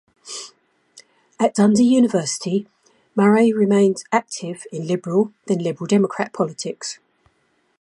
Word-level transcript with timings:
At 1.39 1.53
Dundee 1.53 1.83
University, 1.83 2.65
Murray 3.15 3.53
remained 3.53 4.01
active 4.11 4.63
in 4.71 4.87
Liberal 4.87 5.31
then 5.45 5.59
Liberal 5.59 5.85
Democrat 5.85 6.33
politics. 6.33 6.97